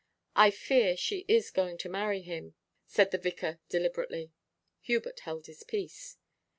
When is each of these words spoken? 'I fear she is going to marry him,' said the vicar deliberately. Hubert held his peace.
'I 0.35 0.49
fear 0.49 0.97
she 0.97 1.25
is 1.27 1.51
going 1.51 1.77
to 1.77 1.87
marry 1.87 2.21
him,' 2.23 2.55
said 2.87 3.11
the 3.11 3.19
vicar 3.19 3.59
deliberately. 3.69 4.31
Hubert 4.81 5.19
held 5.19 5.45
his 5.45 5.61
peace. 5.61 6.17